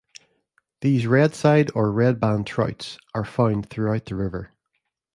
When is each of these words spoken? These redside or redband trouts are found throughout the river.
These 0.79 1.03
redside 1.05 1.69
or 1.75 1.91
redband 1.91 2.47
trouts 2.47 2.97
are 3.13 3.23
found 3.23 3.69
throughout 3.69 4.05
the 4.05 4.15
river. 4.15 4.49